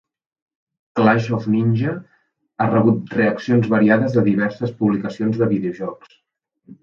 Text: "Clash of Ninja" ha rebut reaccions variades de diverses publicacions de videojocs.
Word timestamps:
"Clash 0.99 1.27
of 1.37 1.43
Ninja" 1.55 1.91
ha 2.63 2.65
rebut 2.71 3.13
reaccions 3.19 3.69
variades 3.75 4.15
de 4.19 4.23
diverses 4.29 4.75
publicacions 4.81 5.39
de 5.43 5.51
videojocs. 5.55 6.19